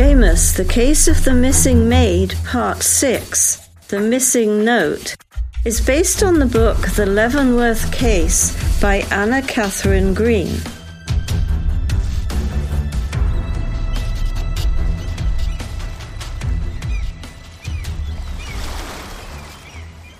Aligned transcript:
Seamus, 0.00 0.56
The 0.56 0.64
Case 0.64 1.08
of 1.08 1.24
the 1.24 1.34
Missing 1.34 1.86
Maid, 1.86 2.34
Part 2.46 2.82
6, 2.82 3.68
The 3.88 4.00
Missing 4.00 4.64
Note, 4.64 5.14
is 5.66 5.78
based 5.78 6.22
on 6.22 6.38
the 6.38 6.46
book 6.46 6.78
The 6.92 7.04
Leavenworth 7.04 7.92
Case 7.92 8.56
by 8.80 9.04
Anna 9.10 9.42
Katharine 9.42 10.14
Green. 10.14 10.54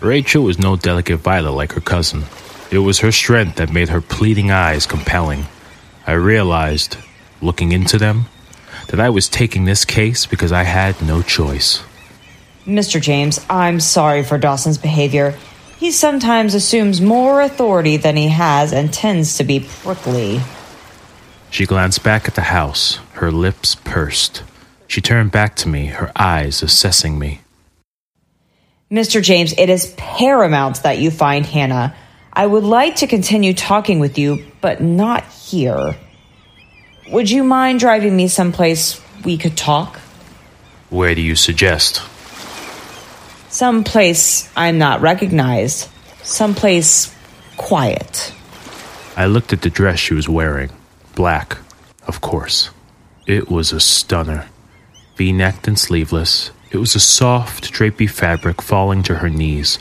Rachel 0.02 0.44
was 0.44 0.58
no 0.58 0.76
delicate 0.76 1.20
violet 1.20 1.52
like 1.52 1.72
her 1.72 1.80
cousin. 1.80 2.24
It 2.70 2.80
was 2.80 2.98
her 2.98 3.12
strength 3.12 3.56
that 3.56 3.72
made 3.72 3.88
her 3.88 4.02
pleading 4.02 4.50
eyes 4.50 4.84
compelling. 4.84 5.46
I 6.06 6.12
realized, 6.12 6.98
looking 7.40 7.72
into 7.72 7.96
them, 7.96 8.26
that 8.90 9.00
I 9.00 9.08
was 9.08 9.28
taking 9.28 9.64
this 9.64 9.84
case 9.84 10.26
because 10.26 10.50
I 10.50 10.64
had 10.64 11.00
no 11.00 11.22
choice. 11.22 11.82
Mr. 12.66 13.00
James, 13.00 13.44
I'm 13.48 13.78
sorry 13.78 14.22
for 14.24 14.36
Dawson's 14.36 14.78
behavior. 14.78 15.36
He 15.78 15.92
sometimes 15.92 16.54
assumes 16.54 17.00
more 17.00 17.40
authority 17.40 17.96
than 17.96 18.16
he 18.16 18.28
has 18.28 18.72
and 18.72 18.92
tends 18.92 19.38
to 19.38 19.44
be 19.44 19.60
prickly. 19.60 20.40
She 21.50 21.66
glanced 21.66 22.02
back 22.02 22.28
at 22.28 22.34
the 22.34 22.42
house, 22.42 22.96
her 23.12 23.30
lips 23.30 23.76
pursed. 23.76 24.42
She 24.88 25.00
turned 25.00 25.30
back 25.30 25.54
to 25.56 25.68
me, 25.68 25.86
her 25.86 26.10
eyes 26.16 26.62
assessing 26.62 27.18
me. 27.18 27.40
Mr. 28.90 29.22
James, 29.22 29.54
it 29.56 29.70
is 29.70 29.94
paramount 29.96 30.82
that 30.82 30.98
you 30.98 31.12
find 31.12 31.46
Hannah. 31.46 31.94
I 32.32 32.44
would 32.44 32.64
like 32.64 32.96
to 32.96 33.06
continue 33.06 33.54
talking 33.54 34.00
with 34.00 34.18
you, 34.18 34.44
but 34.60 34.82
not 34.82 35.24
here. 35.26 35.96
Would 37.10 37.28
you 37.28 37.42
mind 37.42 37.80
driving 37.80 38.14
me 38.14 38.28
someplace 38.28 39.00
we 39.24 39.36
could 39.36 39.56
talk? 39.56 39.96
Where 40.90 41.12
do 41.12 41.20
you 41.20 41.34
suggest? 41.34 42.02
Someplace 43.48 44.48
I'm 44.56 44.78
not 44.78 45.00
recognized. 45.00 45.88
Someplace 46.22 47.12
quiet. 47.56 48.32
I 49.16 49.26
looked 49.26 49.52
at 49.52 49.62
the 49.62 49.70
dress 49.70 49.98
she 49.98 50.14
was 50.14 50.28
wearing. 50.28 50.70
Black, 51.16 51.58
of 52.06 52.20
course. 52.20 52.70
It 53.26 53.50
was 53.50 53.72
a 53.72 53.80
stunner. 53.80 54.46
V 55.16 55.32
necked 55.32 55.66
and 55.66 55.76
sleeveless, 55.78 56.52
it 56.70 56.76
was 56.76 56.94
a 56.94 57.00
soft, 57.00 57.72
drapey 57.72 58.08
fabric 58.08 58.62
falling 58.62 59.02
to 59.02 59.16
her 59.16 59.28
knees. 59.28 59.80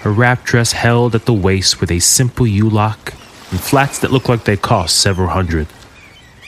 Her 0.00 0.10
wrap 0.10 0.44
dress 0.44 0.72
held 0.72 1.14
at 1.14 1.26
the 1.26 1.34
waist 1.34 1.82
with 1.82 1.90
a 1.90 2.00
simple 2.00 2.46
U 2.46 2.70
lock 2.70 3.12
and 3.50 3.60
flats 3.60 3.98
that 3.98 4.10
looked 4.10 4.30
like 4.30 4.44
they 4.44 4.56
cost 4.56 4.96
several 4.96 5.28
hundred. 5.28 5.66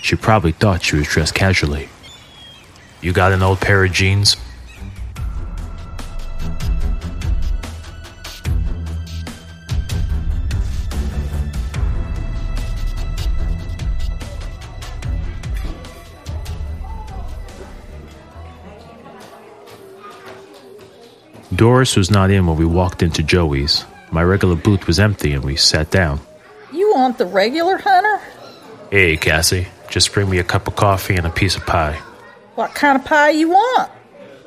She 0.04 0.16
probably 0.16 0.52
thought 0.52 0.82
she 0.82 0.96
was 0.96 1.08
dressed 1.08 1.34
casually. 1.34 1.88
You 3.00 3.14
got 3.14 3.32
an 3.32 3.42
old 3.42 3.58
pair 3.58 3.82
of 3.82 3.90
jeans? 3.90 4.36
Doris 21.54 21.96
was 21.96 22.10
not 22.10 22.30
in 22.30 22.46
when 22.46 22.58
we 22.58 22.66
walked 22.66 23.02
into 23.02 23.22
Joey's. 23.22 23.86
My 24.12 24.22
regular 24.22 24.54
booth 24.54 24.86
was 24.86 25.00
empty 25.00 25.32
and 25.32 25.42
we 25.42 25.56
sat 25.56 25.90
down. 25.90 26.20
You 26.74 26.92
want 26.92 27.16
the 27.16 27.24
regular 27.24 27.78
hunter? 27.78 28.20
Hey, 28.90 29.16
Cassie, 29.16 29.68
just 29.88 30.12
bring 30.12 30.28
me 30.28 30.38
a 30.38 30.44
cup 30.44 30.66
of 30.66 30.76
coffee 30.76 31.16
and 31.16 31.26
a 31.26 31.30
piece 31.30 31.56
of 31.56 31.64
pie. 31.66 32.00
What 32.54 32.74
kind 32.74 32.98
of 32.98 33.04
pie 33.04 33.30
you 33.30 33.50
want? 33.50 33.90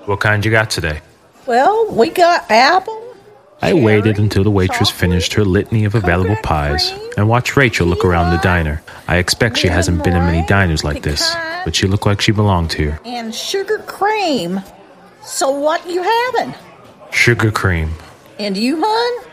What 0.05 0.19
kind 0.19 0.43
you 0.43 0.51
got 0.51 0.69
today? 0.69 1.01
Well, 1.45 1.91
we 1.91 2.09
got 2.09 2.49
apple. 2.49 3.03
I 3.61 3.71
cherry, 3.71 3.83
waited 3.83 4.19
until 4.19 4.43
the 4.43 4.51
waitress 4.51 4.89
chocolate, 4.89 4.95
finished 4.95 5.33
her 5.33 5.43
litany 5.43 5.85
of 5.85 5.95
available 5.95 6.35
pies 6.43 6.91
cream, 6.91 7.11
and 7.17 7.27
watched 7.27 7.57
Rachel 7.57 7.87
look 7.87 8.05
around 8.05 8.31
the 8.31 8.41
diner. 8.41 8.83
I 9.07 9.17
expect 9.17 9.57
she 9.57 9.67
hasn't 9.67 10.03
been 10.03 10.15
in 10.15 10.23
many 10.23 10.45
diners 10.45 10.83
like 10.83 11.01
this, 11.01 11.33
but 11.65 11.75
she 11.75 11.87
looked 11.87 12.05
like 12.05 12.21
she 12.21 12.31
belonged 12.31 12.73
here. 12.73 12.99
And 13.03 13.33
sugar 13.33 13.79
cream. 13.79 14.61
So 15.23 15.49
what 15.49 15.89
you 15.89 16.03
having? 16.03 16.53
Sugar 17.11 17.51
cream. 17.51 17.91
And 18.37 18.55
you, 18.55 18.79
hun? 18.79 19.27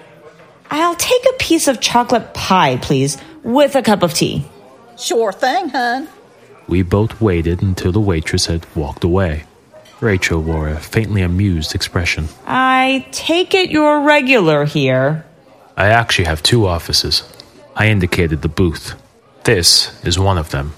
I'll 0.71 0.97
take 0.97 1.25
a 1.35 1.37
piece 1.39 1.69
of 1.69 1.81
chocolate 1.81 2.33
pie, 2.33 2.79
please, 2.79 3.19
with 3.43 3.77
a 3.77 3.83
cup 3.83 4.03
of 4.03 4.15
tea. 4.15 4.47
Sure 4.99 5.33
thing, 5.33 5.71
hun. 5.71 6.09
We 6.67 6.83
both 6.83 7.21
waited 7.21 7.63
until 7.63 7.93
the 7.93 8.01
waitress 8.01 8.47
had 8.47 8.67
walked 8.75 9.05
away. 9.05 9.45
Rachel 10.01 10.41
wore 10.41 10.69
a 10.69 10.79
faintly 10.81 11.23
amused 11.23 11.75
expression. 11.75 12.29
I 12.47 13.07
take 13.11 13.55
it 13.55 13.71
you're 13.71 13.99
a 13.99 14.05
regular 14.05 14.65
here. 14.65 15.25
I 15.77 15.89
actually 15.89 16.27
have 16.27 16.43
two 16.43 16.67
offices. 16.67 17.23
I 17.77 17.89
indicated 17.89 18.43
the 18.43 18.49
booth. 18.49 18.95
This 19.45 20.01
is 20.05 20.19
one 20.19 20.39
of 20.39 20.51
them. 20.51 20.75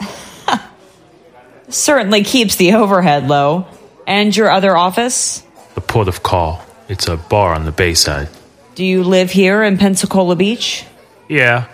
Certainly 1.68 2.24
keeps 2.24 2.56
the 2.56 2.74
overhead 2.74 3.28
low. 3.28 3.66
And 4.06 4.36
your 4.36 4.50
other 4.50 4.76
office? 4.76 5.42
The 5.74 5.80
port 5.80 6.06
of 6.06 6.22
call. 6.22 6.62
It's 6.88 7.08
a 7.08 7.16
bar 7.16 7.54
on 7.54 7.64
the 7.64 7.72
bayside. 7.72 8.28
Do 8.76 8.84
you 8.84 9.02
live 9.02 9.32
here 9.32 9.64
in 9.64 9.78
Pensacola 9.78 10.36
Beach? 10.36 10.84
Yeah, 11.28 11.66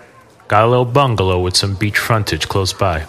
got 0.53 0.65
a 0.65 0.69
little 0.69 0.85
bungalow 0.85 1.41
with 1.41 1.57
some 1.57 1.75
beach 1.75 1.97
frontage 1.97 2.47
close 2.47 2.75
by. 2.75 3.07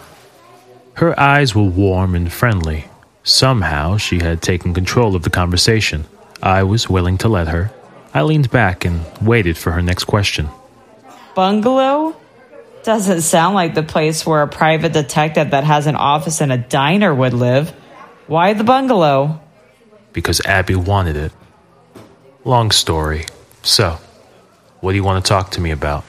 Her 0.93 1.19
eyes 1.19 1.53
were 1.53 1.63
warm 1.63 2.15
and 2.15 2.31
friendly. 2.31 2.85
Somehow 3.23 3.97
she 3.97 4.19
had 4.19 4.41
taken 4.41 4.73
control 4.73 5.13
of 5.13 5.23
the 5.23 5.29
conversation. 5.29 6.05
I 6.41 6.63
was 6.63 6.89
willing 6.89 7.17
to 7.17 7.27
let 7.27 7.49
her. 7.49 7.69
I 8.13 8.21
leaned 8.21 8.49
back 8.49 8.85
and 8.85 9.03
waited 9.21 9.57
for 9.57 9.73
her 9.73 9.81
next 9.81 10.05
question. 10.05 10.47
Bungalow? 11.35 12.15
Doesn't 12.83 13.23
sound 13.23 13.55
like 13.55 13.73
the 13.73 13.83
place 13.83 14.25
where 14.25 14.43
a 14.43 14.47
private 14.47 14.93
detective 14.93 15.51
that 15.51 15.65
has 15.65 15.85
an 15.85 15.97
office 15.97 16.39
and 16.39 16.49
a 16.49 16.57
diner 16.57 17.13
would 17.13 17.33
live. 17.33 17.71
Why 18.27 18.53
the 18.53 18.63
bungalow? 18.63 19.41
Because 20.13 20.39
Abby 20.45 20.75
wanted 20.75 21.17
it. 21.17 21.33
Long 22.45 22.71
story. 22.71 23.25
So, 23.63 23.99
what 24.79 24.91
do 24.91 24.95
you 24.95 25.03
want 25.03 25.25
to 25.25 25.27
talk 25.27 25.51
to 25.51 25.59
me 25.59 25.71
about? 25.71 26.05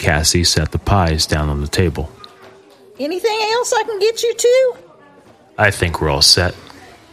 Cassie 0.00 0.44
set 0.44 0.72
the 0.72 0.78
pies 0.78 1.26
down 1.26 1.50
on 1.50 1.60
the 1.60 1.68
table. 1.68 2.10
Anything 2.98 3.38
else 3.52 3.72
I 3.72 3.82
can 3.84 4.00
get 4.00 4.22
you 4.22 4.34
to? 4.34 4.76
I 5.58 5.70
think 5.70 6.00
we're 6.00 6.08
all 6.08 6.22
set. 6.22 6.54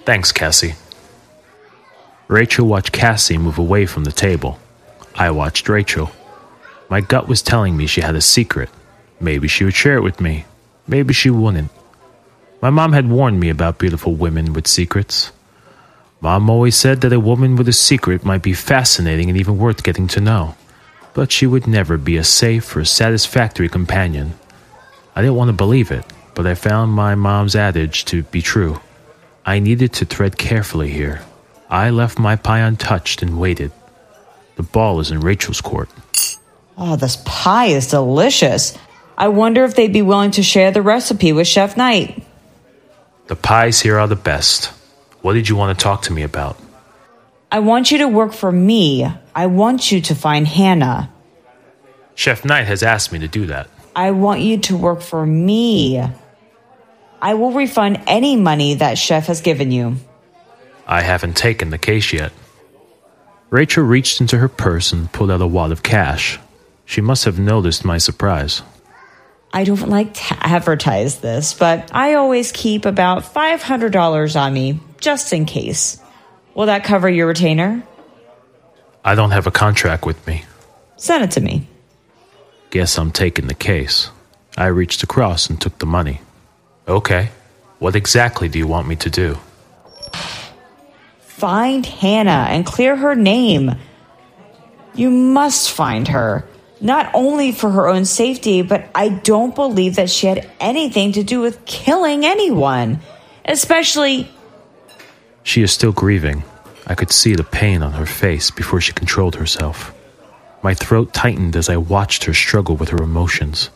Thanks, 0.06 0.32
Cassie. 0.32 0.76
Rachel 2.30 2.66
watched 2.66 2.94
Cassie 2.94 3.38
move 3.38 3.58
away 3.58 3.86
from 3.86 4.06
the 4.06 4.12
table. 4.12 4.58
I 5.16 5.32
watched 5.32 5.68
Rachel. 5.68 6.12
My 6.90 7.02
gut 7.02 7.28
was 7.28 7.42
telling 7.42 7.76
me 7.76 7.88
she 7.88 8.00
had 8.00 8.16
a 8.16 8.22
secret. 8.22 8.70
Maybe 9.20 9.50
she 9.50 9.66
would 9.66 9.76
share 9.76 9.98
it 9.98 10.04
with 10.04 10.22
me. 10.22 10.46
Maybe 10.88 11.14
she 11.14 11.30
wouldn't. 11.30 11.72
My 12.62 12.70
mom 12.70 12.94
had 12.94 13.10
warned 13.10 13.40
me 13.40 13.50
about 13.50 13.80
beautiful 13.80 14.16
women 14.16 14.54
with 14.54 14.66
secrets. 14.66 15.34
Mom 16.22 16.50
always 16.50 16.78
said 16.78 17.02
that 17.02 17.12
a 17.12 17.20
woman 17.20 17.58
with 17.58 17.68
a 17.68 17.74
secret 17.74 18.24
might 18.24 18.42
be 18.42 18.54
fascinating 18.54 19.30
and 19.30 19.38
even 19.38 19.58
worth 19.58 19.84
getting 19.84 20.08
to 20.08 20.22
know, 20.22 20.56
but 21.18 21.32
she 21.32 21.48
would 21.48 21.66
never 21.66 21.98
be 21.98 22.16
a 22.16 22.24
safe 22.24 22.76
or 22.76 22.86
satisfactory 22.86 23.68
companion. 23.68 24.36
I 25.16 25.24
didn't 25.24 25.34
want 25.34 25.50
to 25.50 25.54
believe 25.54 25.90
it, 25.90 26.06
but 26.36 26.46
I 26.46 26.54
found 26.54 26.92
my 26.92 27.16
mom's 27.16 27.56
adage 27.56 28.06
to 28.06 28.22
be 28.22 28.44
true. 28.44 28.80
I 29.44 29.58
needed 29.58 29.94
to 29.94 30.06
tread 30.06 30.38
carefully 30.38 30.92
here. 30.92 31.24
I 31.72 31.90
left 31.90 32.20
my 32.20 32.36
pie 32.36 32.60
untouched 32.60 33.24
and 33.24 33.40
waited. 33.40 33.72
The 34.58 34.62
ball 34.62 35.00
is 35.00 35.10
in 35.10 35.22
Rachel's 35.22 35.60
court. 35.60 35.90
Oh, 36.78 36.98
this 36.98 37.16
pie 37.26 37.70
is 37.70 37.88
delicious. 37.88 38.78
I 39.18 39.30
wonder 39.30 39.64
if 39.64 39.74
they'd 39.74 39.92
be 39.92 40.04
willing 40.04 40.30
to 40.38 40.44
share 40.44 40.70
the 40.70 40.84
recipe 40.84 41.34
with 41.34 41.48
Chef 41.48 41.76
Knight. 41.76 42.24
The 43.26 43.36
pies 43.36 43.82
here 43.82 43.98
are 43.98 44.08
the 44.08 44.16
best. 44.16 44.66
What 45.24 45.34
did 45.34 45.50
you 45.50 45.56
want 45.56 45.76
to 45.76 45.84
talk 45.84 46.04
to 46.04 46.14
me 46.14 46.22
about? 46.22 46.60
I 47.52 47.60
want 47.60 47.92
you 47.92 48.00
to 48.00 48.08
work 48.08 48.34
for 48.34 48.52
me. 48.52 49.08
I 49.34 49.46
want 49.48 49.92
you 49.92 50.02
to 50.02 50.16
find 50.16 50.48
Hannah. 50.48 51.12
Chef 52.16 52.44
Knight 52.44 52.66
has 52.66 52.84
asked 52.84 53.14
me 53.14 53.20
to 53.20 53.28
do 53.28 53.46
that. 53.46 53.70
I 53.96 54.12
want 54.12 54.42
you 54.42 54.58
to 54.60 54.78
work 54.78 55.02
for 55.02 55.26
me. 55.26 56.04
I 57.22 57.34
will 57.34 57.52
refund 57.52 58.02
any 58.06 58.36
money 58.36 58.76
that 58.76 58.98
Chef 58.98 59.28
has 59.28 59.42
given 59.42 59.72
you. 59.72 59.96
I 60.86 61.02
haven't 61.02 61.38
taken 61.38 61.70
the 61.70 61.78
case 61.78 62.14
yet. 62.14 62.32
Rachel 63.50 63.84
reached 63.84 64.20
into 64.20 64.38
her 64.38 64.50
purse 64.50 64.92
and 64.92 65.12
pulled 65.12 65.32
out 65.32 65.42
a 65.42 65.48
wad 65.48 65.72
of 65.72 65.84
cash. 65.84 66.40
She 66.86 67.02
must 67.02 67.26
have 67.26 67.40
noticed 67.40 67.86
my 67.86 67.98
surprise. 67.98 68.62
I 69.54 69.64
don't 69.64 69.90
like 69.90 70.14
to 70.14 70.38
advertise 70.40 71.20
this, 71.20 71.54
but 71.54 71.90
I 71.94 72.16
always 72.16 72.52
keep 72.52 72.86
about 72.86 73.24
$500 73.24 74.40
on 74.40 74.54
me, 74.54 74.80
just 75.00 75.32
in 75.32 75.46
case. 75.46 76.02
Will 76.58 76.66
that 76.66 76.84
cover 76.84 77.08
your 77.08 77.28
retainer? 77.28 77.84
I 79.06 79.14
don't 79.14 79.30
have 79.30 79.46
a 79.46 79.52
contract 79.52 80.08
with 80.08 80.26
me. 80.26 80.44
Send 80.96 81.24
it 81.24 81.30
to 81.34 81.40
me. 81.40 81.68
Guess 82.72 82.98
I'm 82.98 83.12
taking 83.12 83.46
the 83.46 83.54
case. 83.54 84.10
I 84.58 84.66
reached 84.66 85.04
across 85.04 85.52
and 85.52 85.62
took 85.62 85.78
the 85.78 85.86
money. 85.86 86.20
Okay. 86.88 87.30
What 87.78 87.96
exactly 87.96 88.50
do 88.50 88.58
you 88.58 88.66
want 88.66 88.88
me 88.88 88.96
to 88.96 89.10
do? 89.12 89.38
Find 91.20 91.86
Hannah 91.86 92.48
and 92.50 92.66
clear 92.66 92.96
her 92.96 93.14
name. 93.14 93.76
You 94.96 95.12
must 95.12 95.70
find 95.70 96.08
her. 96.08 96.44
Not 96.82 97.12
only 97.14 97.52
for 97.52 97.70
her 97.70 97.88
own 97.88 98.04
safety, 98.06 98.64
but 98.64 98.90
I 98.96 99.10
don't 99.10 99.54
believe 99.54 99.98
that 99.98 100.10
she 100.10 100.26
had 100.26 100.50
anything 100.60 101.12
to 101.12 101.24
do 101.24 101.40
with 101.40 101.66
killing 101.66 102.26
anyone. 102.26 103.02
Especially. 103.46 104.32
She 105.48 105.64
is 105.64 105.72
still 105.72 105.94
grieving. 105.94 106.44
I 106.88 106.94
could 106.94 107.10
see 107.10 107.34
the 107.34 107.46
pain 107.46 107.82
on 107.82 107.94
her 107.94 108.06
face 108.06 108.52
before 108.52 108.82
she 108.82 108.92
controlled 108.92 109.38
herself. 109.38 109.94
My 110.62 110.74
throat 110.74 111.14
tightened 111.14 111.56
as 111.56 111.70
I 111.70 111.78
watched 111.78 112.26
her 112.26 112.34
struggle 112.34 112.76
with 112.76 112.90
her 112.90 113.02
emotions. 113.02 113.70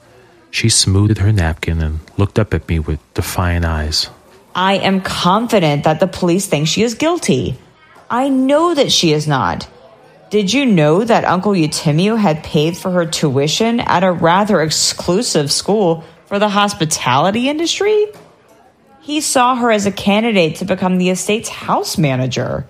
She 0.50 0.68
smoothed 0.68 1.20
her 1.20 1.32
napkin 1.32 1.80
and 1.80 2.02
looked 2.18 2.38
up 2.38 2.54
at 2.54 2.68
me 2.68 2.80
with 2.80 3.00
defiant 3.14 3.64
eyes. 3.64 4.10
I 4.54 4.80
am 4.80 5.00
confident 5.00 5.86
that 5.86 6.02
the 6.02 6.08
police 6.08 6.46
think 6.46 6.68
she 6.68 6.84
is 6.84 6.96
guilty. 6.96 7.58
I 8.10 8.28
know 8.28 8.76
that 8.76 8.92
she 8.92 9.14
is 9.14 9.26
not. 9.26 9.66
Did 10.30 10.52
you 10.52 10.66
know 10.66 11.06
that 11.06 11.24
Uncle 11.24 11.54
Eutimio 11.54 12.18
had 12.18 12.44
paid 12.44 12.76
for 12.76 12.92
her 12.92 13.06
tuition 13.06 13.80
at 13.80 14.04
a 14.04 14.12
rather 14.12 14.62
exclusive 14.62 15.50
school 15.50 16.04
for 16.26 16.38
the 16.38 16.50
hospitality 16.50 17.48
industry? 17.48 18.08
He 19.02 19.20
saw 19.20 19.56
her 19.56 19.72
as 19.72 19.86
a 19.86 19.92
candidate 19.92 20.58
to 20.58 20.66
become 20.66 20.98
the 20.98 21.10
estate's 21.10 21.50
house 21.50 21.98
manager. 21.98 22.68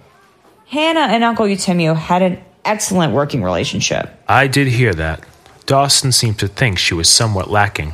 Hannah 0.67 1.13
and 1.13 1.23
Uncle 1.23 1.45
Eutimio 1.45 1.93
had 1.93 2.21
an 2.21 2.41
excellent 2.63 3.13
working 3.13 3.43
relationship. 3.43 4.09
I 4.27 4.47
did 4.47 4.67
hear 4.67 4.93
that. 4.93 5.23
Dawson 5.65 6.11
seemed 6.11 6.39
to 6.39 6.47
think 6.47 6.77
she 6.77 6.93
was 6.93 7.09
somewhat 7.09 7.49
lacking. 7.49 7.93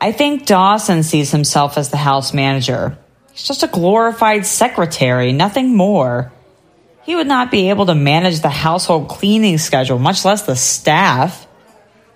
I 0.00 0.12
think 0.12 0.46
Dawson 0.46 1.02
sees 1.02 1.30
himself 1.30 1.76
as 1.76 1.90
the 1.90 1.98
house 1.98 2.32
manager. 2.32 2.96
He's 3.32 3.44
just 3.44 3.62
a 3.62 3.68
glorified 3.68 4.46
secretary, 4.46 5.32
nothing 5.32 5.76
more. 5.76 6.32
He 7.02 7.14
would 7.14 7.26
not 7.26 7.50
be 7.50 7.70
able 7.70 7.86
to 7.86 7.94
manage 7.94 8.40
the 8.40 8.48
household 8.48 9.08
cleaning 9.08 9.58
schedule, 9.58 9.98
much 9.98 10.24
less 10.24 10.42
the 10.42 10.56
staff. 10.56 11.46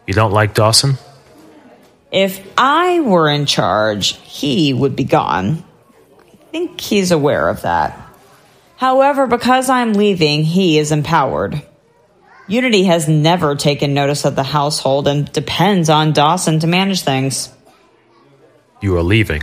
You 0.07 0.15
don't 0.15 0.33
like 0.33 0.55
Dawson? 0.55 0.97
If 2.15 2.47
I 2.57 3.01
were 3.01 3.29
in 3.29 3.45
charge, 3.45 4.15
he 4.19 4.73
would 4.73 4.95
be 4.95 5.03
gone. 5.03 5.65
I 6.23 6.37
think 6.53 6.81
he's 6.81 7.11
aware 7.11 7.49
of 7.49 7.63
that. 7.63 8.01
However, 8.77 9.27
because 9.27 9.69
I'm 9.69 9.95
leaving, 9.95 10.45
he 10.45 10.79
is 10.79 10.93
empowered. 10.93 11.61
Unity 12.47 12.85
has 12.85 13.09
never 13.09 13.57
taken 13.57 13.95
notice 13.95 14.25
of 14.25 14.37
the 14.37 14.45
household 14.45 15.09
and 15.09 15.33
depends 15.33 15.91
on 15.91 16.13
Dawson 16.13 16.61
to 16.61 16.69
manage 16.69 17.01
things. 17.01 17.53
You 18.81 18.97
are 18.97 19.03
leaving. 19.03 19.43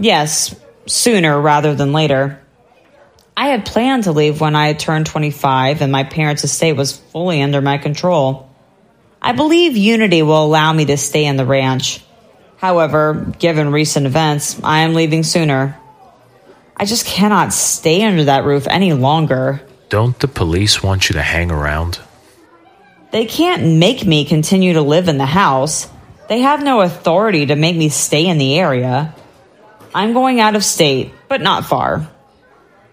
Yes, 0.00 0.58
sooner 0.86 1.38
rather 1.38 1.74
than 1.74 1.92
later. 1.92 2.40
I 3.36 3.48
had 3.48 3.66
planned 3.66 4.04
to 4.04 4.12
leave 4.12 4.40
when 4.40 4.56
I 4.56 4.68
had 4.68 4.78
turned 4.78 5.04
25 5.04 5.82
and 5.82 5.92
my 5.92 6.04
parents' 6.04 6.44
estate 6.44 6.72
was 6.72 6.96
fully 6.96 7.42
under 7.42 7.60
my 7.60 7.76
control. 7.76 8.48
I 9.24 9.30
believe 9.32 9.76
Unity 9.76 10.22
will 10.22 10.44
allow 10.44 10.72
me 10.72 10.84
to 10.86 10.96
stay 10.96 11.24
in 11.26 11.36
the 11.36 11.46
ranch. 11.46 12.00
However, 12.56 13.32
given 13.38 13.70
recent 13.70 14.06
events, 14.06 14.60
I 14.64 14.80
am 14.80 14.94
leaving 14.94 15.22
sooner. 15.22 15.78
I 16.76 16.84
just 16.84 17.06
cannot 17.06 17.52
stay 17.52 18.02
under 18.02 18.24
that 18.24 18.44
roof 18.44 18.66
any 18.68 18.92
longer. 18.92 19.62
Don't 19.88 20.18
the 20.18 20.26
police 20.26 20.82
want 20.82 21.08
you 21.08 21.14
to 21.14 21.22
hang 21.22 21.52
around? 21.52 22.00
They 23.12 23.26
can't 23.26 23.78
make 23.78 24.04
me 24.04 24.24
continue 24.24 24.72
to 24.72 24.82
live 24.82 25.06
in 25.06 25.18
the 25.18 25.26
house. 25.26 25.88
They 26.28 26.40
have 26.40 26.62
no 26.62 26.80
authority 26.80 27.46
to 27.46 27.54
make 27.54 27.76
me 27.76 27.90
stay 27.90 28.26
in 28.26 28.38
the 28.38 28.58
area. 28.58 29.14
I'm 29.94 30.14
going 30.14 30.40
out 30.40 30.56
of 30.56 30.64
state, 30.64 31.12
but 31.28 31.40
not 31.40 31.66
far. 31.66 32.08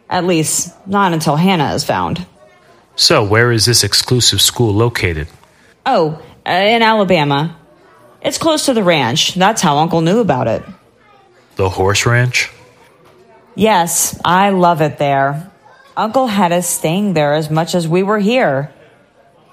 At 0.09 0.25
least, 0.25 0.75
not 0.85 1.13
until 1.13 1.37
Hannah 1.37 1.73
is 1.73 1.83
found. 1.83 2.25
So, 2.95 3.23
where 3.23 3.51
is 3.51 3.65
this 3.65 3.83
exclusive 3.83 4.41
school 4.41 4.73
located? 4.73 5.27
Oh, 5.85 6.21
uh, 6.45 6.49
in 6.49 6.81
Alabama. 6.81 7.57
It's 8.21 8.37
close 8.37 8.65
to 8.65 8.73
the 8.73 8.83
ranch. 8.83 9.35
That's 9.35 9.61
how 9.61 9.77
Uncle 9.77 10.01
knew 10.01 10.19
about 10.19 10.47
it. 10.47 10.63
The 11.55 11.69
horse 11.69 12.05
ranch? 12.05 12.51
Yes, 13.55 14.19
I 14.23 14.49
love 14.49 14.81
it 14.81 14.97
there. 14.97 15.51
Uncle 15.95 16.27
had 16.27 16.51
us 16.51 16.67
staying 16.69 17.13
there 17.13 17.33
as 17.33 17.49
much 17.49 17.75
as 17.75 17.87
we 17.87 18.03
were 18.03 18.19
here. 18.19 18.73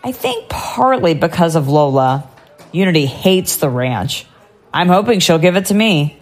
I 0.05 0.12
think 0.12 0.49
partly 0.49 1.14
because 1.14 1.56
of 1.56 1.69
Lola. 1.69 2.29
Unity 2.70 3.06
hates 3.06 3.56
the 3.56 3.69
ranch. 3.69 4.26
I'm 4.72 4.88
hoping 4.88 5.20
she'll 5.20 5.38
give 5.38 5.56
it 5.56 5.67
to 5.67 5.75
me. 5.75 6.20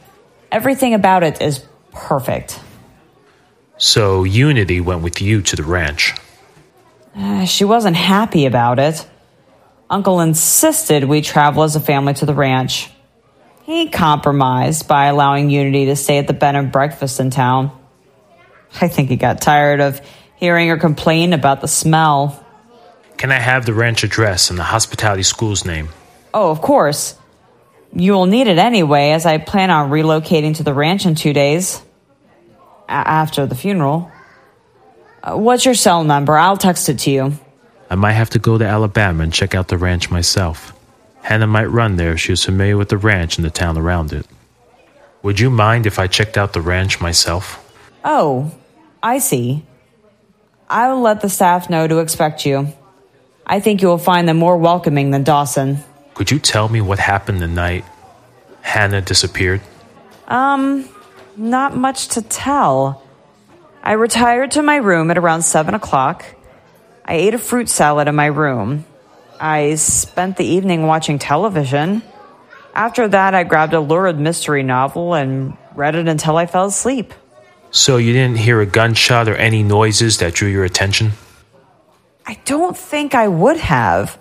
Everything 0.51 0.95
about 0.95 1.23
it 1.25 1.43
is 1.43 1.65
perfect. 1.93 2.61
So, 3.77 4.25
Unity 4.25 4.81
went 4.81 5.03
with 5.03 5.21
you 5.21 5.43
to 5.43 5.57
the 5.57 5.65
ranch. 5.65 6.15
Uh, 7.15 7.45
she 7.45 7.65
wasn't 7.65 7.97
happy 7.97 8.47
about 8.47 8.79
it. 8.79 9.07
Uncle 9.91 10.21
insisted 10.21 11.05
we 11.05 11.21
travel 11.21 11.63
as 11.63 11.77
a 11.77 11.81
family 11.81 12.15
to 12.15 12.27
the 12.27 12.35
ranch. 12.35 12.91
He 13.65 13.89
compromised 13.89 14.89
by 14.89 15.07
allowing 15.07 15.51
Unity 15.51 15.87
to 15.87 15.97
stay 15.97 16.19
at 16.19 16.27
the 16.27 16.33
bed 16.33 16.55
and 16.55 16.71
breakfast 16.71 17.21
in 17.21 17.31
town. 17.31 17.71
I 18.81 18.89
think 18.89 19.09
he 19.09 19.17
got 19.17 19.41
tired 19.41 19.81
of 19.81 20.01
hearing 20.37 20.69
her 20.69 20.77
complain 20.77 21.33
about 21.33 21.61
the 21.61 21.69
smell. 21.69 22.45
Can 23.17 23.31
I 23.31 23.39
have 23.39 23.65
the 23.65 23.73
ranch 23.73 24.05
address 24.05 24.51
and 24.51 24.59
the 24.59 24.65
hospitality 24.65 25.23
school's 25.23 25.65
name? 25.65 25.89
Oh, 26.33 26.51
of 26.51 26.61
course. 26.61 27.17
You 27.95 28.13
will 28.13 28.27
need 28.27 28.49
it 28.49 28.59
anyway, 28.59 29.11
as 29.11 29.25
I 29.25 29.39
plan 29.39 29.71
on 29.71 29.91
relocating 29.91 30.57
to 30.57 30.65
the 30.65 30.75
ranch 30.75 31.07
in 31.07 31.15
two 31.15 31.33
days. 31.33 31.81
A- 32.89 32.93
after 32.93 33.47
the 33.47 33.55
funeral. 33.55 34.11
Uh, 35.23 35.37
what's 35.37 35.65
your 35.65 35.75
cell 35.75 36.03
number? 36.05 36.37
I'll 36.37 36.57
text 36.57 36.89
it 36.89 36.99
to 37.01 37.11
you. 37.11 37.39
I 37.91 37.95
might 37.95 38.13
have 38.13 38.31
to 38.31 38.39
go 38.39 38.59
to 38.59 38.67
Alabama 38.67 39.23
and 39.23 39.33
check 39.33 39.55
out 39.55 39.69
the 39.69 39.79
ranch 39.79 40.11
myself. 40.11 40.73
Hannah 41.23 41.47
might 41.47 41.67
run 41.67 41.97
there 41.97 42.13
if 42.13 42.21
she 42.21 42.33
was 42.33 42.45
familiar 42.45 42.77
with 42.77 42.89
the 42.89 42.99
ranch 42.99 43.37
and 43.37 43.45
the 43.45 43.51
town 43.51 43.79
around 43.79 44.13
it. 44.13 44.27
Would 45.23 45.41
you 45.41 45.49
mind 45.49 45.87
if 45.87 45.99
I 45.99 46.07
checked 46.07 46.37
out 46.37 46.53
the 46.53 46.61
ranch 46.61 47.01
myself? 47.01 47.61
Oh, 48.05 48.53
I 49.03 49.19
see. 49.19 49.65
I 50.69 50.89
will 50.89 51.01
let 51.01 51.21
the 51.23 51.31
staff 51.31 51.71
know 51.71 51.87
to 51.87 51.99
expect 52.01 52.45
you. 52.45 52.73
I 53.47 53.61
think 53.61 53.81
you 53.81 53.89
will 53.89 53.99
find 53.99 54.29
them 54.29 54.39
more 54.39 54.57
welcoming 54.57 55.11
than 55.11 55.23
Dawson. 55.23 55.79
Could 56.15 56.31
you 56.31 56.39
tell 56.39 56.69
me 56.69 56.81
what 56.81 56.99
happened 56.99 57.41
the 57.41 57.49
night 57.49 57.85
Hannah 58.61 59.01
disappeared? 59.01 59.61
Um, 60.29 60.89
not 61.37 61.77
much 61.77 62.09
to 62.09 62.23
tell. 62.23 63.03
I 63.83 63.93
retired 63.93 64.53
to 64.53 64.63
my 64.63 64.77
room 64.77 65.11
at 65.11 65.19
around 65.19 65.43
7 65.43 65.75
o'clock. 65.75 66.25
I 67.05 67.15
ate 67.15 67.35
a 67.35 67.39
fruit 67.39 67.69
salad 67.69 68.09
in 68.09 68.15
my 68.15 68.27
room. 68.27 68.87
I 69.39 69.75
spent 69.75 70.37
the 70.37 70.45
evening 70.45 70.87
watching 70.87 71.19
television. 71.19 72.03
After 72.75 73.07
that, 73.09 73.35
I 73.35 73.45
grabbed 73.45 73.75
a 73.75 73.81
lurid 73.81 74.19
mystery 74.19 74.63
novel 74.63 75.15
and 75.15 75.57
read 75.75 75.95
it 75.95 76.09
until 76.09 76.37
I 76.37 76.47
fell 76.47 76.67
asleep. 76.67 77.13
So 77.71 77.97
you 77.97 78.13
didn't 78.13 78.39
hear 78.39 78.61
a 78.61 78.67
gunshot 78.67 79.29
or 79.29 79.35
any 79.35 79.63
noises 79.63 80.19
that 80.19 80.35
drew 80.35 80.49
your 80.49 80.65
attention? 80.65 81.13
I 82.25 82.39
don't 82.45 82.77
think 82.77 83.15
I 83.15 83.29
would 83.29 83.59
have. 83.59 84.19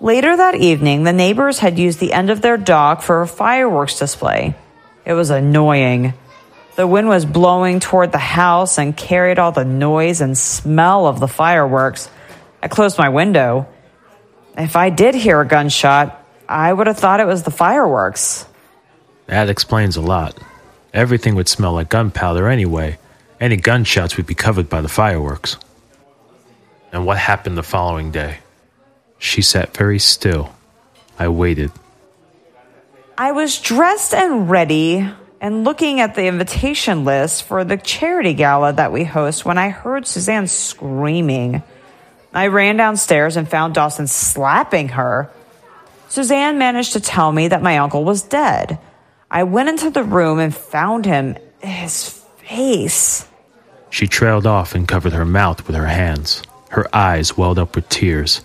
Later 0.00 0.36
that 0.36 0.56
evening, 0.56 1.04
the 1.04 1.12
neighbors 1.12 1.58
had 1.58 1.78
used 1.78 2.00
the 2.00 2.12
end 2.12 2.30
of 2.30 2.42
their 2.42 2.56
dock 2.56 3.02
for 3.02 3.22
a 3.22 3.28
fireworks 3.28 3.98
display. 3.98 4.54
It 5.04 5.12
was 5.12 5.30
annoying. 5.30 6.14
The 6.74 6.86
wind 6.86 7.08
was 7.08 7.24
blowing 7.24 7.80
toward 7.80 8.12
the 8.12 8.18
house 8.18 8.78
and 8.78 8.96
carried 8.96 9.38
all 9.38 9.52
the 9.52 9.64
noise 9.64 10.20
and 10.20 10.36
smell 10.36 11.06
of 11.06 11.20
the 11.20 11.28
fireworks. 11.28 12.10
I 12.66 12.68
closed 12.68 12.98
my 12.98 13.10
window. 13.10 13.68
If 14.58 14.74
I 14.74 14.90
did 14.90 15.14
hear 15.14 15.40
a 15.40 15.46
gunshot, 15.46 16.20
I 16.48 16.72
would 16.72 16.88
have 16.88 16.98
thought 16.98 17.20
it 17.20 17.26
was 17.28 17.44
the 17.44 17.52
fireworks. 17.52 18.44
That 19.26 19.48
explains 19.48 19.96
a 19.96 20.00
lot. 20.00 20.36
Everything 20.92 21.36
would 21.36 21.46
smell 21.46 21.74
like 21.74 21.88
gunpowder 21.88 22.48
anyway. 22.48 22.98
Any 23.38 23.56
gunshots 23.56 24.16
would 24.16 24.26
be 24.26 24.34
covered 24.34 24.68
by 24.68 24.80
the 24.80 24.88
fireworks. 24.88 25.58
And 26.90 27.06
what 27.06 27.18
happened 27.18 27.56
the 27.56 27.62
following 27.62 28.10
day? 28.10 28.38
She 29.20 29.42
sat 29.42 29.76
very 29.76 30.00
still. 30.00 30.52
I 31.20 31.28
waited. 31.28 31.70
I 33.16 33.30
was 33.30 33.60
dressed 33.60 34.12
and 34.12 34.50
ready 34.50 35.08
and 35.40 35.62
looking 35.62 36.00
at 36.00 36.16
the 36.16 36.26
invitation 36.26 37.04
list 37.04 37.44
for 37.44 37.62
the 37.62 37.76
charity 37.76 38.34
gala 38.34 38.72
that 38.72 38.90
we 38.90 39.04
host 39.04 39.44
when 39.44 39.56
I 39.56 39.68
heard 39.68 40.04
Suzanne 40.04 40.48
screaming. 40.48 41.62
I 42.36 42.48
ran 42.48 42.76
downstairs 42.76 43.38
and 43.38 43.48
found 43.48 43.72
Dawson 43.72 44.06
slapping 44.06 44.90
her. 44.90 45.30
Suzanne 46.10 46.58
managed 46.58 46.92
to 46.92 47.00
tell 47.00 47.32
me 47.32 47.48
that 47.48 47.62
my 47.62 47.78
uncle 47.78 48.04
was 48.04 48.20
dead. 48.20 48.78
I 49.30 49.44
went 49.44 49.70
into 49.70 49.88
the 49.88 50.04
room 50.04 50.38
and 50.38 50.54
found 50.54 51.06
him. 51.06 51.38
His 51.60 52.10
face. 52.36 53.26
She 53.88 54.06
trailed 54.06 54.46
off 54.46 54.74
and 54.74 54.86
covered 54.86 55.14
her 55.14 55.24
mouth 55.24 55.66
with 55.66 55.76
her 55.76 55.86
hands. 55.86 56.42
Her 56.68 56.86
eyes 56.94 57.38
welled 57.38 57.58
up 57.58 57.74
with 57.74 57.88
tears. 57.88 58.42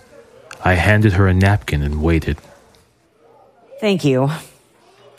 I 0.64 0.72
handed 0.72 1.12
her 1.12 1.28
a 1.28 1.34
napkin 1.34 1.82
and 1.82 2.02
waited. 2.02 2.38
Thank 3.78 4.06
you. 4.06 4.30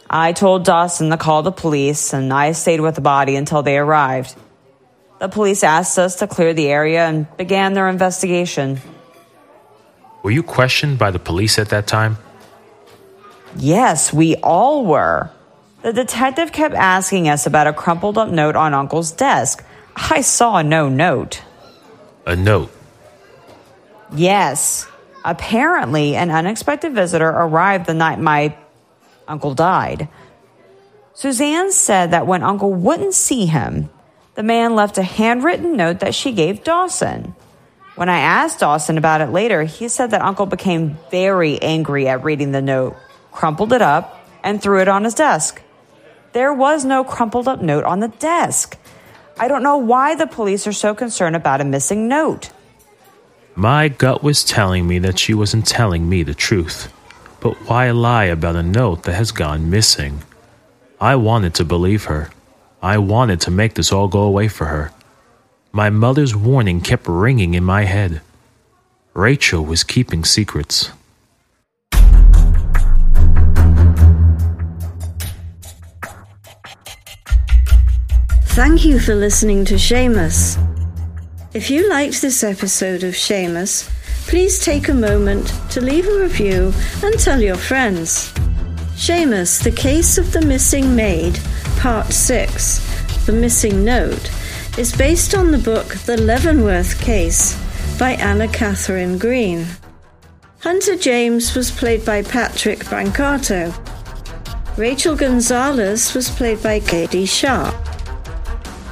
I 0.09 0.33
told 0.33 0.65
Dawson 0.65 1.11
to 1.11 1.17
call 1.17 1.43
the 1.43 1.51
police, 1.51 2.11
and 2.11 2.33
I 2.33 2.53
stayed 2.53 2.81
with 2.81 2.95
the 2.95 3.01
body 3.01 3.35
until 3.35 3.61
they 3.61 3.77
arrived. 3.77 4.35
The 5.19 5.29
police 5.29 5.63
asked 5.63 5.97
us 5.97 6.17
to 6.17 6.27
clear 6.27 6.53
the 6.53 6.67
area 6.67 7.05
and 7.05 7.27
began 7.37 7.73
their 7.73 7.87
investigation. 7.87 8.81
Were 10.23 10.31
you 10.31 10.43
questioned 10.43 10.97
by 10.97 11.11
the 11.11 11.19
police 11.19 11.59
at 11.59 11.69
that 11.69 11.87
time? 11.87 12.17
Yes, 13.55 14.11
we 14.11 14.35
all 14.37 14.85
were. 14.85 15.29
The 15.81 15.93
detective 15.93 16.51
kept 16.51 16.75
asking 16.75 17.27
us 17.29 17.45
about 17.45 17.67
a 17.67 17.73
crumpled 17.73 18.17
up 18.17 18.29
note 18.29 18.55
on 18.55 18.73
Uncle's 18.73 19.11
desk. 19.11 19.63
I 19.95 20.21
saw 20.21 20.61
no 20.61 20.89
note. 20.89 21.41
A 22.25 22.35
note. 22.35 22.71
Yes. 24.15 24.87
Apparently, 25.25 26.15
an 26.15 26.31
unexpected 26.31 26.93
visitor 26.93 27.29
arrived 27.29 27.85
the 27.85 27.93
night 27.93 28.19
my 28.19 28.55
uncle 29.27 29.53
died. 29.53 30.07
Suzanne 31.13 31.71
said 31.71 32.11
that 32.11 32.27
when 32.27 32.43
Uncle 32.43 32.73
wouldn't 32.73 33.13
see 33.13 33.45
him, 33.45 33.89
the 34.35 34.43
man 34.43 34.75
left 34.75 34.97
a 34.97 35.03
handwritten 35.03 35.75
note 35.75 35.99
that 35.99 36.15
she 36.15 36.31
gave 36.31 36.63
Dawson. 36.63 37.35
When 37.95 38.09
I 38.09 38.19
asked 38.19 38.59
Dawson 38.59 38.97
about 38.97 39.21
it 39.21 39.29
later, 39.29 39.63
he 39.63 39.87
said 39.87 40.11
that 40.11 40.21
Uncle 40.21 40.47
became 40.47 40.97
very 41.11 41.61
angry 41.61 42.07
at 42.07 42.23
reading 42.23 42.51
the 42.51 42.61
note, 42.61 42.95
crumpled 43.31 43.71
it 43.71 43.81
up, 43.81 44.19
and 44.43 44.61
threw 44.61 44.81
it 44.81 44.87
on 44.87 45.03
his 45.03 45.13
desk. 45.13 45.61
There 46.33 46.51
was 46.51 46.83
no 46.83 47.03
crumpled 47.03 47.47
up 47.47 47.61
note 47.61 47.83
on 47.83 47.99
the 47.99 48.07
desk. 48.07 48.77
I 49.37 49.47
don't 49.47 49.63
know 49.63 49.77
why 49.77 50.15
the 50.15 50.27
police 50.27 50.65
are 50.65 50.73
so 50.73 50.95
concerned 50.95 51.35
about 51.35 51.61
a 51.61 51.65
missing 51.65 52.07
note. 52.07 52.51
My 53.55 53.87
gut 53.87 54.23
was 54.23 54.43
telling 54.43 54.87
me 54.87 54.97
that 54.99 55.19
she 55.19 55.35
wasn't 55.35 55.67
telling 55.67 56.09
me 56.09 56.23
the 56.23 56.33
truth. 56.33 56.91
But 57.39 57.55
why 57.67 57.91
lie 57.91 58.25
about 58.25 58.55
a 58.55 58.63
note 58.63 59.03
that 59.03 59.13
has 59.13 59.31
gone 59.31 59.69
missing? 59.69 60.23
I 60.99 61.15
wanted 61.17 61.53
to 61.55 61.65
believe 61.65 62.05
her. 62.05 62.31
I 62.83 62.97
wanted 62.97 63.39
to 63.41 63.51
make 63.51 63.75
this 63.75 63.93
all 63.93 64.09
go 64.09 64.23
away 64.23 64.49
for 64.49 64.65
her. 64.65 64.91
My 65.71 65.89
mother's 65.89 66.35
warning 66.35 66.81
kept 66.81 67.07
ringing 67.07 67.53
in 67.53 67.63
my 67.63 67.85
head. 67.85 68.19
Rachel 69.13 69.63
was 69.63 69.85
keeping 69.85 70.25
secrets. 70.25 70.91
Thank 78.47 78.83
you 78.83 78.99
for 78.99 79.15
listening 79.15 79.63
to 79.63 79.75
Seamus. 79.75 80.57
If 81.53 81.69
you 81.69 81.89
liked 81.89 82.21
this 82.21 82.43
episode 82.43 83.05
of 83.05 83.13
Seamus, 83.13 83.89
please 84.27 84.59
take 84.59 84.89
a 84.89 84.93
moment 84.93 85.53
to 85.69 85.79
leave 85.79 86.05
a 86.05 86.19
review 86.19 86.73
and 87.01 87.17
tell 87.17 87.41
your 87.41 87.55
friends. 87.55 88.33
Seamus, 88.95 89.63
The 89.63 89.71
Case 89.71 90.17
of 90.17 90.33
the 90.33 90.41
Missing 90.41 90.93
Maid, 90.93 91.39
Part 91.83 92.13
6, 92.13 93.25
The 93.25 93.33
Missing 93.33 93.83
Note, 93.83 94.31
is 94.77 94.95
based 94.95 95.35
on 95.35 95.51
the 95.51 95.57
book 95.57 95.95
The 96.05 96.15
Leavenworth 96.15 96.97
Case 97.01 97.59
by 97.99 98.11
Anna 98.11 98.47
Katharine 98.47 99.17
Green. 99.17 99.65
Hunter 100.61 100.95
James 100.95 101.53
was 101.53 101.71
played 101.71 102.05
by 102.05 102.21
Patrick 102.23 102.85
Brancato. 102.85 103.75
Rachel 104.77 105.17
Gonzalez 105.17 106.13
was 106.13 106.29
played 106.29 106.63
by 106.63 106.79
Katie 106.79 107.25
Sharp. 107.25 107.75